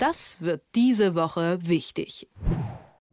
[0.00, 2.26] Das wird diese Woche wichtig.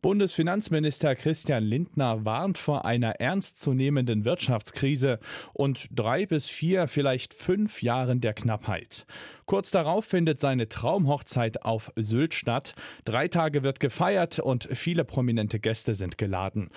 [0.02, 5.20] Bundesfinanzminister Christian Lindner warnt vor einer ernstzunehmenden Wirtschaftskrise
[5.52, 9.05] und drei bis vier, vielleicht fünf Jahren der Knappheit.
[9.46, 12.73] Kurz darauf findet seine Traumhochzeit auf Sylt statt.
[13.04, 16.70] Drei Tage wird gefeiert und viele prominente Gäste sind geladen.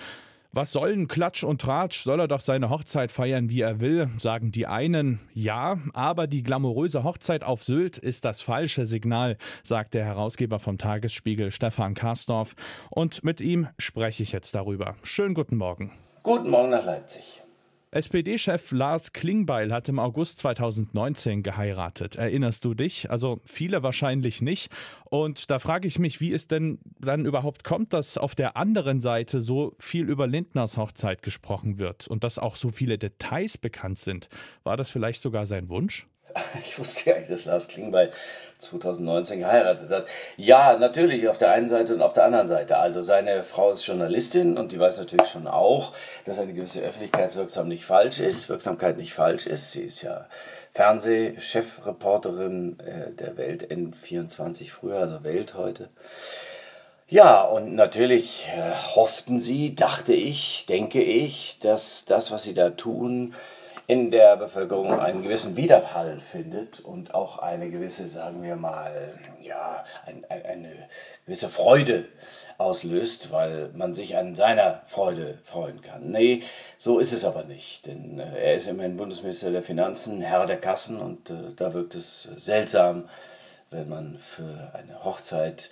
[0.53, 2.01] Was sollen Klatsch und Tratsch?
[2.03, 5.21] Soll er doch seine Hochzeit feiern, wie er will, sagen die einen.
[5.33, 10.77] Ja, aber die glamouröse Hochzeit auf Sylt ist das falsche Signal, sagt der Herausgeber vom
[10.77, 12.55] Tagesspiegel Stefan Karsdorf.
[12.89, 14.95] Und mit ihm spreche ich jetzt darüber.
[15.03, 15.93] Schönen guten Morgen.
[16.21, 17.41] Guten Morgen nach Leipzig.
[17.93, 22.15] SPD-Chef Lars Klingbeil hat im August 2019 geheiratet.
[22.15, 23.11] Erinnerst du dich?
[23.11, 24.71] Also viele wahrscheinlich nicht.
[25.09, 29.01] Und da frage ich mich, wie es denn dann überhaupt kommt, dass auf der anderen
[29.01, 33.99] Seite so viel über Lindners Hochzeit gesprochen wird und dass auch so viele Details bekannt
[33.99, 34.29] sind.
[34.63, 36.07] War das vielleicht sogar sein Wunsch?
[36.61, 38.11] Ich wusste ja nicht, dass Lars Klingbeil
[38.59, 40.05] 2019 geheiratet hat.
[40.37, 42.77] Ja, natürlich, auf der einen Seite und auf der anderen Seite.
[42.77, 45.93] Also seine Frau ist Journalistin und die weiß natürlich schon auch,
[46.25, 48.49] dass eine gewisse Öffentlichkeitswirksamkeit nicht falsch ist.
[48.49, 49.71] Wirksamkeit nicht falsch ist.
[49.71, 50.27] Sie ist ja
[50.73, 55.89] Fernsehchefreporterin äh, der Welt N24 früher, also Welt heute.
[57.07, 62.69] Ja, und natürlich äh, hofften sie, dachte ich, denke ich, dass das, was sie da
[62.69, 63.33] tun,
[63.91, 69.83] in der Bevölkerung einen gewissen Widerhall findet und auch eine gewisse, sagen wir mal, ja,
[70.05, 70.87] ein, ein, eine
[71.25, 72.05] gewisse Freude
[72.57, 76.09] auslöst, weil man sich an seiner Freude freuen kann.
[76.09, 76.41] Nee,
[76.79, 80.61] so ist es aber nicht, denn äh, er ist immerhin Bundesminister der Finanzen, Herr der
[80.61, 83.09] Kassen und äh, da wirkt es seltsam,
[83.71, 85.69] wenn man für eine Hochzeit,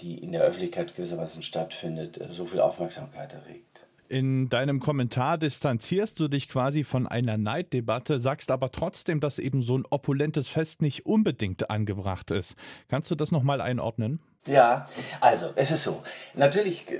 [0.00, 3.71] die in der Öffentlichkeit gewissermaßen stattfindet, äh, so viel Aufmerksamkeit erregt.
[4.12, 9.62] In deinem Kommentar distanzierst du dich quasi von einer Neiddebatte, sagst aber trotzdem, dass eben
[9.62, 12.54] so ein opulentes Fest nicht unbedingt angebracht ist.
[12.88, 14.20] Kannst du das nochmal einordnen?
[14.48, 14.86] Ja,
[15.20, 16.02] also es ist so.
[16.34, 16.98] Natürlich äh,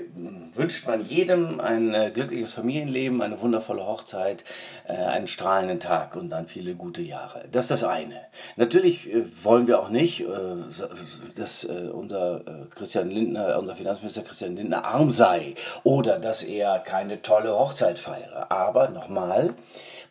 [0.53, 4.45] wünscht man jedem ein äh, glückliches Familienleben, eine wundervolle Hochzeit,
[4.87, 7.43] äh, einen strahlenden Tag und dann viele gute Jahre.
[7.51, 8.21] Das ist das eine.
[8.55, 9.09] Natürlich
[9.43, 10.25] wollen wir auch nicht,
[11.35, 12.41] dass unser
[12.73, 18.51] Christian Lindner, unser Finanzminister Christian Lindner arm sei oder dass er keine tolle Hochzeit feiere.
[18.51, 19.53] Aber nochmal,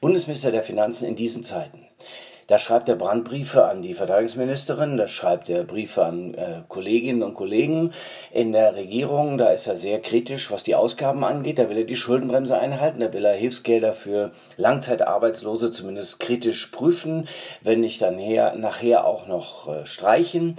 [0.01, 1.82] Bundesminister der Finanzen in diesen Zeiten
[2.53, 7.33] da schreibt er Brandbriefe an die Verteidigungsministerin, da schreibt er Briefe an äh, Kolleginnen und
[7.33, 7.95] Kollegen
[8.31, 9.39] in der Regierung.
[9.39, 11.59] Da ist er sehr kritisch, was die Ausgaben angeht.
[11.59, 17.27] Da will er die Schuldenbremse einhalten, da will er Hilfsgelder für Langzeitarbeitslose zumindest kritisch prüfen,
[17.63, 20.57] wenn nicht dann her, nachher auch noch äh, streichen.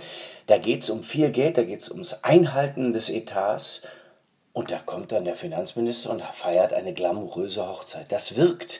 [0.47, 3.83] Da geht es um viel Geld, da geht es ums Einhalten des Etats.
[4.51, 8.11] Und da kommt dann der Finanzminister und feiert eine glamouröse Hochzeit.
[8.11, 8.79] Das wirkt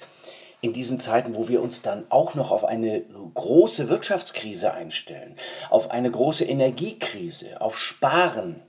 [0.63, 3.01] in diesen Zeiten, wo wir uns dann auch noch auf eine
[3.34, 5.35] große Wirtschaftskrise einstellen,
[5.69, 8.62] auf eine große Energiekrise, auf Sparen,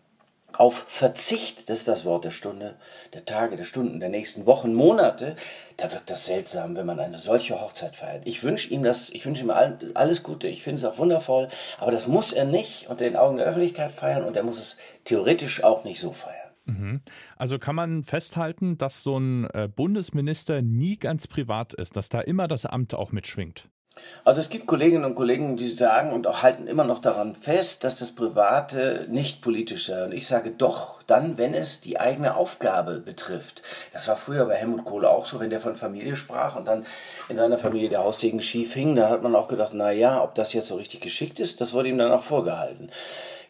[0.53, 2.75] auf Verzicht, das ist das Wort der Stunde,
[3.13, 5.37] der Tage, der Stunden, der nächsten Wochen, Monate,
[5.77, 8.23] da wirkt das seltsam, wenn man eine solche Hochzeit feiert.
[8.27, 11.47] Ich wünsche ihm das, ich wünsche ihm alles Gute, ich finde es auch wundervoll,
[11.79, 14.79] aber das muss er nicht unter den Augen der Öffentlichkeit feiern und er muss es
[15.05, 16.44] theoretisch auch nicht so feiern.
[16.65, 17.01] Mhm.
[17.37, 22.21] Also kann man festhalten, dass so ein äh, Bundesminister nie ganz privat ist, dass da
[22.21, 23.69] immer das Amt auch mitschwingt.
[24.25, 27.85] Also es gibt Kolleginnen und Kollegen, die sagen und auch halten immer noch daran fest,
[27.85, 30.05] dass das Private nicht politisch sei.
[30.05, 33.63] Und ich sage doch, dann, wenn es die eigene Aufgabe betrifft.
[33.93, 36.87] Das war früher bei Helmut Kohl auch so, wenn der von Familie sprach und dann
[37.29, 40.35] in seiner Familie der Haussegen schief hing, da hat man auch gedacht, na ja, ob
[40.35, 42.91] das jetzt so richtig geschickt ist, das wurde ihm dann auch vorgehalten.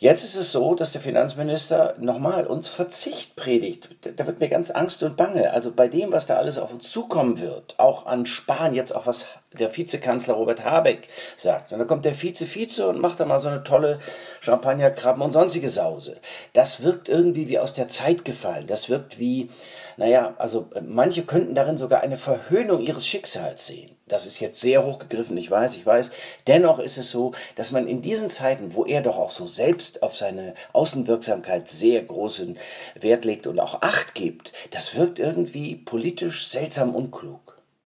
[0.04, 3.88] Jetzt ist es so, dass der Finanzminister nochmal uns Verzicht predigt.
[4.18, 5.50] Da wird mir ganz Angst und Bange.
[5.50, 9.06] Also bei dem, was da alles auf uns zukommen wird, auch an Sparen, jetzt auch
[9.06, 9.28] was
[9.58, 11.72] der Vizekanzler Robert Habeck sagt.
[11.72, 13.98] Und dann kommt der Vize-Vize und macht da mal so eine tolle
[14.40, 16.18] Champagnerkrabben und sonstige Sause.
[16.52, 18.66] Das wirkt irgendwie wie aus der Zeit gefallen.
[18.66, 19.48] Das wirkt wie,
[19.96, 23.96] naja, also manche könnten darin sogar eine Verhöhnung ihres Schicksals sehen.
[24.06, 26.10] Das ist jetzt sehr hochgegriffen, ich weiß, ich weiß.
[26.46, 30.02] Dennoch ist es so, dass man in diesen Zeiten, wo er doch auch so selbst
[30.02, 32.58] auf seine Außenwirksamkeit sehr großen
[32.94, 37.53] Wert legt und auch Acht gibt, das wirkt irgendwie politisch seltsam unklug.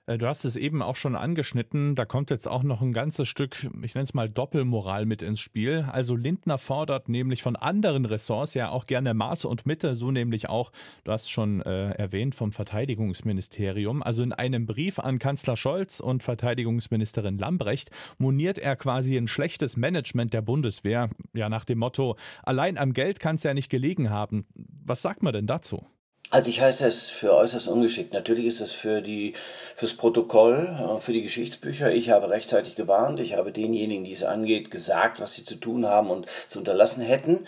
[0.08, 3.28] Äh, du hast es eben auch schon angeschnitten, da kommt jetzt auch noch ein ganzes
[3.28, 5.88] Stück, ich nenne es mal Doppelmoral mit ins Spiel.
[5.92, 10.50] Also Lindner fordert nämlich von anderen Ressorts ja auch gerne Maße und Mitte, so nämlich
[10.50, 10.72] auch,
[11.04, 14.04] du hast schon äh, erwähnt, vom Verteidigungsministerium.
[14.04, 19.78] Also in einem Brief an Kanzler Scholz und Verteidigungsministerin Lambrecht moniert er quasi ein schlechtes
[19.78, 24.10] Management der Bundeswehr, ja nach dem Motto, allein am Geld kann es ja nicht gelegen
[24.10, 24.46] haben.
[24.54, 25.86] Was sagt man denn dazu?
[26.36, 28.12] Also ich heiße es für äußerst ungeschickt.
[28.12, 29.36] Natürlich ist es für die
[29.78, 31.94] fürs Protokoll, äh, für die Geschichtsbücher.
[31.94, 33.22] Ich habe rechtzeitig gewarnt.
[33.22, 37.02] Ich habe denjenigen, die es angeht, gesagt, was sie zu tun haben und zu unterlassen
[37.02, 37.48] hätten.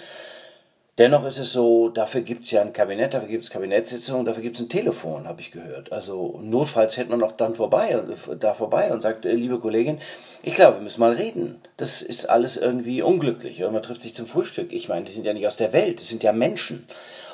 [0.99, 4.41] Dennoch ist es so, dafür gibt es ja ein Kabinett, dafür gibt es Kabinettssitzungen, dafür
[4.41, 5.91] gibt es ein Telefon, habe ich gehört.
[5.91, 8.01] Also notfalls hätte man noch dann vorbei,
[8.39, 9.99] da vorbei und sagt, äh, liebe Kollegin,
[10.43, 11.61] ich glaube, wir müssen mal reden.
[11.75, 13.59] Das ist alles irgendwie unglücklich.
[13.59, 14.71] man trifft sich zum Frühstück.
[14.71, 16.87] Ich meine, die sind ja nicht aus der Welt, das sind ja Menschen.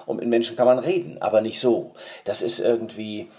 [0.06, 1.92] Und mit Menschen kann man reden, aber nicht so.
[2.26, 3.30] Das ist irgendwie,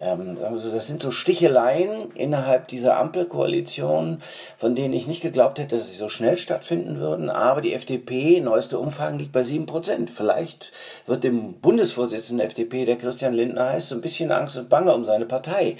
[0.00, 4.22] ähm, also das sind so Sticheleien innerhalb dieser Ampelkoalition,
[4.58, 7.30] von denen ich nicht geglaubt hätte, dass sie so schnell stattfinden würden.
[7.30, 10.08] Aber die FDP, neueste Umfragen, liegt bei 7%.
[10.14, 10.72] Vielleicht
[11.06, 14.94] wird dem Bundesvorsitzenden der FDP, der Christian Lindner heißt, so ein bisschen Angst und Bange
[14.94, 15.76] um seine Partei.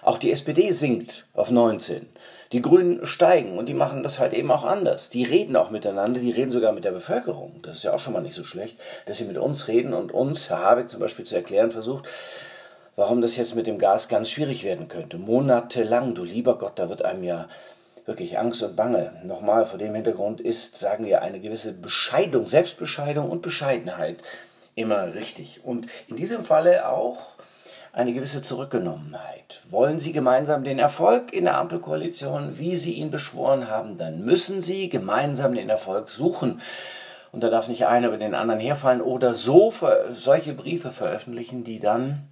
[0.00, 2.06] Auch die SPD sinkt auf 19.
[2.52, 5.10] Die Grünen steigen und die machen das halt eben auch anders.
[5.10, 7.60] Die reden auch miteinander, die reden sogar mit der Bevölkerung.
[7.62, 10.12] Das ist ja auch schon mal nicht so schlecht, dass sie mit uns reden und
[10.12, 12.08] uns, Herr Habeck zum Beispiel, zu erklären versucht,
[12.96, 15.18] warum das jetzt mit dem Gas ganz schwierig werden könnte.
[15.18, 17.48] Monatelang, du lieber Gott, da wird einem ja
[18.04, 19.12] wirklich Angst und Bange.
[19.24, 24.18] Nochmal, vor dem Hintergrund ist, sagen wir, eine gewisse Bescheidung, Selbstbescheidung und Bescheidenheit
[24.74, 25.60] immer richtig.
[25.64, 27.32] Und in diesem Falle auch
[27.92, 29.60] eine gewisse Zurückgenommenheit.
[29.70, 34.62] Wollen Sie gemeinsam den Erfolg in der Ampelkoalition, wie Sie ihn beschworen haben, dann müssen
[34.62, 36.60] Sie gemeinsam den Erfolg suchen.
[37.32, 39.72] Und da darf nicht einer über den anderen herfallen oder so
[40.12, 42.28] solche Briefe veröffentlichen, die dann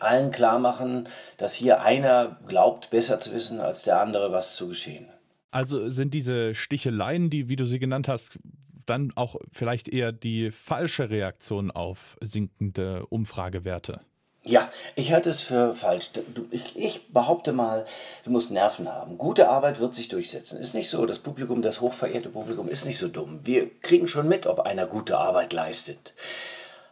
[0.00, 1.08] allen klar machen,
[1.38, 5.06] dass hier einer glaubt, besser zu wissen als der andere, was zu geschehen.
[5.50, 8.38] Also sind diese Sticheleien, die, wie du sie genannt hast,
[8.86, 14.00] dann auch vielleicht eher die falsche Reaktion auf sinkende Umfragewerte?
[14.46, 16.10] Ja, ich halte es für falsch.
[16.50, 17.86] Ich, ich, behaupte mal,
[18.24, 19.16] du musst Nerven haben.
[19.16, 20.60] Gute Arbeit wird sich durchsetzen.
[20.60, 23.40] Ist nicht so, das Publikum, das hochverehrte Publikum, ist nicht so dumm.
[23.42, 26.12] Wir kriegen schon mit, ob einer gute Arbeit leistet.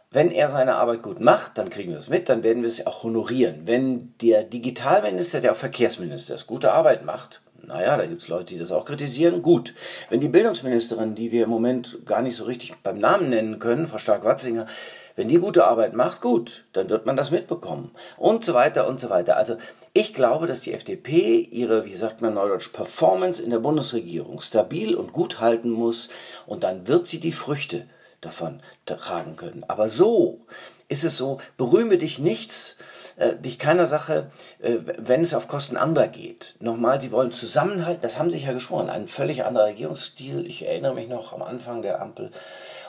[0.09, 2.87] Wenn er seine Arbeit gut macht, dann kriegen wir es mit, dann werden wir es
[2.87, 3.61] auch honorieren.
[3.65, 8.53] Wenn der Digitalminister, der auch Verkehrsminister ist, gute Arbeit macht, naja, da gibt es Leute,
[8.53, 9.73] die das auch kritisieren, gut.
[10.09, 13.87] Wenn die Bildungsministerin, die wir im Moment gar nicht so richtig beim Namen nennen können,
[13.87, 14.67] Frau Stark-Watzinger,
[15.15, 17.91] wenn die gute Arbeit macht, gut, dann wird man das mitbekommen.
[18.17, 19.37] Und so weiter und so weiter.
[19.37, 19.57] Also
[19.93, 24.95] ich glaube, dass die FDP ihre, wie sagt man neudeutsch, Performance in der Bundesregierung stabil
[24.95, 26.09] und gut halten muss
[26.47, 27.87] und dann wird sie die Früchte
[28.21, 29.63] davon tragen können.
[29.67, 30.45] Aber so
[30.87, 32.77] ist es so, berühme dich nichts,
[33.17, 36.55] äh, dich keiner Sache, äh, wenn es auf Kosten anderer geht.
[36.59, 40.45] Nochmal, sie wollen Zusammenhalt, das haben sie ja geschworen, ein völlig anderer Regierungsstil.
[40.45, 42.31] Ich erinnere mich noch am Anfang der Ampel.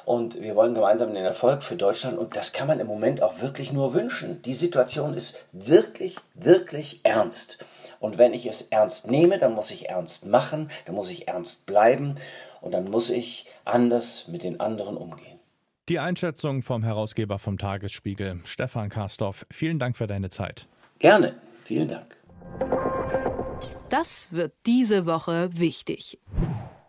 [0.05, 2.19] Und wir wollen gemeinsam den Erfolg für Deutschland.
[2.19, 4.43] Und das kann man im Moment auch wirklich nur wünschen.
[4.43, 7.59] Die Situation ist wirklich, wirklich ernst.
[8.00, 11.65] Und wenn ich es ernst nehme, dann muss ich ernst machen, dann muss ich ernst
[11.65, 12.17] bleiben
[12.61, 15.41] und dann muss ich anders mit den anderen umgehen.
[15.90, 19.44] Die Einschätzung vom Herausgeber vom Tagesspiegel, Stefan Karstorff.
[19.50, 20.66] Vielen Dank für deine Zeit.
[20.98, 21.34] Gerne.
[21.62, 22.16] Vielen Dank.
[23.90, 26.19] Das wird diese Woche wichtig.